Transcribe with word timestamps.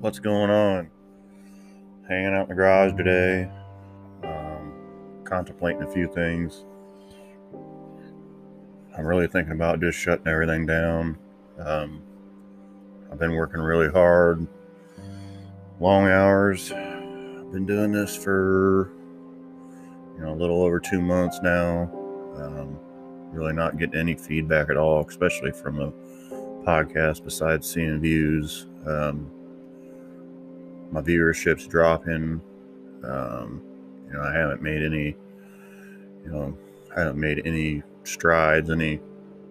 What's 0.00 0.18
going 0.18 0.50
on? 0.50 0.90
Hanging 2.08 2.34
out 2.34 2.44
in 2.44 2.48
the 2.48 2.54
garage 2.54 2.96
today, 2.96 3.50
um, 4.22 4.72
contemplating 5.24 5.82
a 5.82 5.90
few 5.90 6.06
things. 6.06 6.64
I'm 8.96 9.06
really 9.06 9.26
thinking 9.26 9.52
about 9.52 9.80
just 9.80 9.98
shutting 9.98 10.26
everything 10.28 10.64
down. 10.64 11.18
Um, 11.58 12.02
I've 13.12 13.18
been 13.18 13.34
working 13.34 13.60
really 13.60 13.90
hard, 13.90 14.46
long 15.78 16.08
hours. 16.08 16.72
I've 16.72 17.52
been 17.52 17.66
doing 17.66 17.92
this 17.92 18.16
for 18.16 18.90
you 20.16 20.24
know 20.24 20.32
a 20.32 20.36
little 20.36 20.62
over 20.62 20.80
two 20.80 21.02
months 21.02 21.40
now. 21.42 21.82
Um, 22.36 22.78
really 23.34 23.52
not 23.52 23.78
getting 23.78 23.98
any 23.98 24.14
feedback 24.14 24.70
at 24.70 24.76
all, 24.76 25.06
especially 25.06 25.52
from 25.52 25.80
a 25.80 25.92
podcast. 26.64 27.24
Besides 27.24 27.68
seeing 27.70 28.00
views. 28.00 28.66
Um, 28.86 29.30
my 30.90 31.00
viewership's 31.00 31.66
dropping. 31.66 32.40
Um, 33.02 33.62
you 34.06 34.12
know, 34.14 34.22
I 34.22 34.32
haven't 34.32 34.62
made 34.62 34.82
any, 34.82 35.16
you 36.24 36.30
know, 36.30 36.56
I 36.94 37.00
haven't 37.00 37.18
made 37.18 37.42
any 37.44 37.82
strides, 38.04 38.70
any 38.70 39.00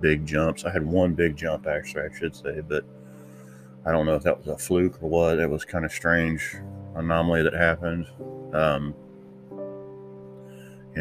big 0.00 0.26
jumps. 0.26 0.64
I 0.64 0.70
had 0.70 0.84
one 0.84 1.14
big 1.14 1.36
jump, 1.36 1.66
actually, 1.66 2.02
I 2.02 2.18
should 2.18 2.34
say, 2.34 2.60
but 2.60 2.84
I 3.86 3.92
don't 3.92 4.04
know 4.04 4.16
if 4.16 4.22
that 4.24 4.36
was 4.36 4.48
a 4.48 4.58
fluke 4.58 5.00
or 5.02 5.08
what. 5.08 5.38
It 5.38 5.48
was 5.48 5.64
kind 5.64 5.84
of 5.84 5.92
strange 5.92 6.56
anomaly 6.96 7.44
that 7.44 7.54
happened. 7.54 8.06
Um, 8.52 8.94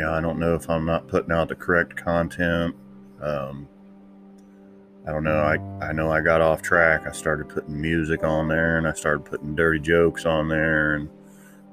know, 0.02 0.14
I 0.14 0.22
don't 0.22 0.40
know 0.40 0.56
if 0.56 0.70
I'm 0.70 0.86
not 0.86 1.08
putting 1.08 1.32
out 1.32 1.50
the 1.50 1.56
correct 1.56 1.96
content. 1.96 2.76
Um, 3.22 3.68
I 5.08 5.12
don't 5.12 5.24
know. 5.24 5.40
I, 5.40 5.56
I 5.86 5.94
know 5.94 6.12
I 6.12 6.20
got 6.22 6.42
off 6.42 6.62
track. 6.62 7.08
I 7.08 7.12
started 7.12 7.48
putting 7.48 7.80
music 7.80 8.24
on 8.24 8.50
there 8.50 8.78
and 8.78 8.86
I 8.86 8.94
started 8.94 9.24
putting 9.24 9.56
dirty 9.56 9.80
jokes 9.80 10.26
on 10.26 10.50
there. 10.50 10.96
And, 10.96 11.10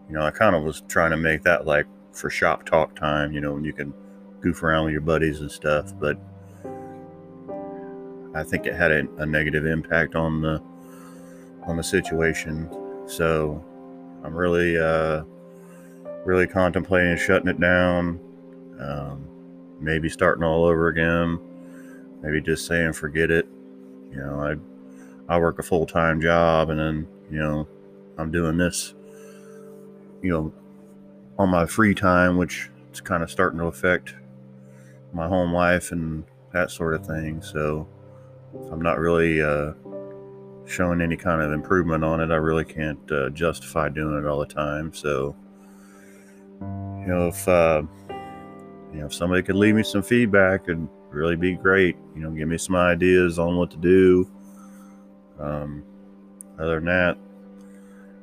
you 0.09 0.15
know, 0.15 0.23
I 0.23 0.31
kind 0.31 0.55
of 0.55 0.63
was 0.63 0.83
trying 0.87 1.11
to 1.11 1.17
make 1.17 1.43
that 1.43 1.67
like 1.67 1.87
for 2.13 2.31
shop 2.31 2.65
talk 2.65 2.95
time, 2.95 3.33
you 3.33 3.41
know, 3.41 3.53
when 3.53 3.65
you 3.65 3.73
can 3.73 3.93
goof 4.41 4.63
around 4.63 4.85
with 4.85 4.93
your 4.93 5.01
buddies 5.01 5.41
and 5.41 5.51
stuff. 5.51 5.93
But 5.99 6.17
I 8.35 8.45
think 8.45 8.67
it 8.67 8.75
had 8.75 8.93
a, 8.93 9.09
a 9.19 9.27
negative 9.27 9.67
impact 9.67 10.15
on 10.15 10.41
the, 10.41 10.63
on 11.67 11.77
the 11.77 11.85
situation. 11.85 12.71
So 13.07 13.65
I'm 14.23 14.35
really, 14.35 14.79
uh, 14.79 15.25
really 16.25 16.47
contemplating 16.47 17.17
shutting 17.17 17.49
it 17.49 17.61
down. 17.61 18.21
Um, 18.81 19.29
maybe 19.81 20.09
starting 20.09 20.45
all 20.45 20.65
over 20.65 20.89
again 20.89 21.39
maybe 22.25 22.41
just 22.41 22.67
saying 22.67 22.95
forget 22.95 23.31
it. 23.31 23.47
You 24.11 24.17
know, 24.17 24.41
I 25.29 25.35
I 25.35 25.39
work 25.39 25.59
a 25.59 25.63
full 25.63 25.87
time 25.87 26.21
job 26.21 26.71
and 26.71 26.81
then 26.81 27.07
you 27.31 27.39
know 27.39 27.69
I'm 28.19 28.31
doing 28.31 28.57
this. 28.57 28.95
You 30.23 30.31
know, 30.31 30.53
on 31.39 31.51
my 31.51 31.67
free 31.67 31.95
time, 31.95 32.39
which 32.39 32.71
is 32.93 33.01
kind 33.01 33.23
of 33.23 33.31
starting 33.31 33.59
to 33.59 33.67
affect 33.67 34.15
my 35.13 35.29
home 35.29 35.53
life 35.53 35.93
and 35.93 36.25
that 36.53 36.71
sort 36.71 36.95
of 36.95 37.07
thing. 37.07 37.43
So 37.43 37.87
I'm 38.73 38.81
not 38.81 38.99
really 38.99 39.43
uh, 39.43 39.73
showing 40.65 41.03
any 41.03 41.17
kind 41.17 41.43
of 41.43 41.53
improvement 41.53 42.05
on 42.05 42.21
it. 42.21 42.31
I 42.31 42.37
really 42.37 42.65
can't 42.65 43.13
uh, 43.13 43.29
justify 43.31 43.91
doing 43.91 44.19
it 44.19 44.27
all 44.27 44.41
the 44.41 44.47
time. 44.47 44.95
So 44.95 45.37
you 46.61 47.07
know, 47.07 47.29
if 47.29 47.47
uh, 47.47 47.83
you 48.95 49.01
know, 49.01 49.07
if 49.07 49.15
somebody 49.15 49.43
could 49.43 49.57
leave 49.57 49.75
me 49.75 49.83
some 49.83 50.03
feedback 50.03 50.69
and 50.69 50.89
really 51.11 51.37
be 51.37 51.55
great. 51.55 51.97
You 52.15 52.23
know, 52.23 52.31
give 52.31 52.49
me 52.49 52.59
some 52.59 52.77
ideas 52.77 53.39
on 53.39 53.57
what 53.57 53.71
to 53.73 53.77
do. 53.77 54.31
Um, 55.39 55.85
other 56.59 56.77
than 56.77 56.85
that, 56.87 57.19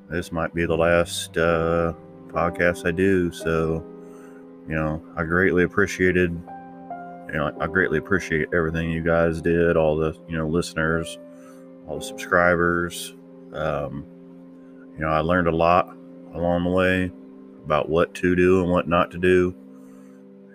this 0.10 0.32
might 0.32 0.54
be 0.54 0.66
the 0.66 0.76
last 0.76 1.38
uh, 1.38 1.94
podcast 2.28 2.86
I 2.86 2.92
do. 2.92 3.32
So, 3.32 3.86
you 4.68 4.76
know, 4.76 5.04
I 5.18 5.24
greatly 5.24 5.64
appreciated, 5.64 6.32
you 6.32 7.34
know, 7.34 7.56
I 7.60 7.68
greatly 7.68 7.98
appreciate 7.98 8.48
everything 8.54 8.92
you 8.92 9.04
guys 9.04 9.42
did, 9.42 9.76
all 9.76 9.98
the, 9.98 10.18
you 10.28 10.38
know, 10.38 10.48
listeners, 10.48 11.18
all 11.88 12.00
the 12.00 12.06
subscribers. 12.06 13.16
Um, 13.54 14.06
you 14.94 15.00
know, 15.00 15.10
I 15.10 15.20
learned 15.20 15.48
a 15.48 15.56
lot 15.56 15.96
along 16.34 16.64
the 16.64 16.70
way 16.70 17.12
about 17.66 17.90
what 17.90 18.14
to 18.16 18.36
do 18.36 18.62
and 18.62 18.72
what 18.72 18.88
not 18.88 19.12
to 19.12 19.18
do. 19.18 19.56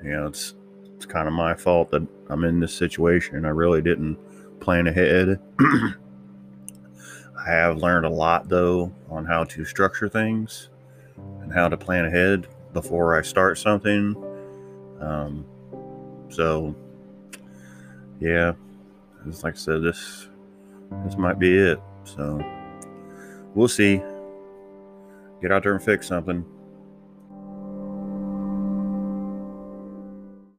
You 0.07 0.13
know, 0.13 0.27
it's 0.29 0.55
it's 0.95 1.05
kind 1.05 1.27
of 1.27 1.35
my 1.35 1.55
fault 1.55 1.91
that 1.91 2.07
I'm 2.31 2.45
in 2.45 2.61
this 2.61 2.73
situation. 2.73 3.45
I 3.45 3.49
really 3.49 3.83
didn't 3.83 4.17
plan 4.61 4.87
ahead. 4.87 5.41
I 5.61 7.51
have 7.51 7.79
learned 7.79 8.07
a 8.07 8.11
lot, 8.11 8.49
though, 8.49 8.93
on 9.11 9.25
how 9.25 9.43
to 9.45 9.65
structure 9.65 10.09
things 10.09 10.71
and 11.43 11.53
how 11.53 11.69
to 11.69 11.77
plan 11.77 12.05
ahead 12.05 12.47
before 12.73 13.19
I 13.19 13.23
start 13.23 13.59
something. 13.59 14.15
Um, 15.01 15.45
so, 16.29 16.75
yeah, 18.21 18.53
just 19.27 19.43
like 19.43 19.55
I 19.55 19.59
said, 19.59 19.83
this 19.83 20.29
this 21.05 21.17
might 21.17 21.41
be 21.41 21.59
it. 21.59 21.81
So, 22.05 22.41
we'll 23.57 23.67
see. 23.67 24.01
Get 25.43 25.51
out 25.51 25.65
there 25.65 25.75
and 25.75 25.83
fix 25.83 26.07
something. 26.07 26.45